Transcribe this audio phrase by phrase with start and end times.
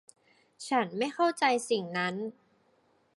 [0.67, 2.15] ฉันไม่เข้าใจสิ่งนั้น